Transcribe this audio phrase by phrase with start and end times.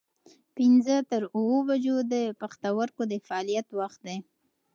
[0.57, 4.17] پنځه تر اووه بجو د پښتورګو د فعالیت وخت دی.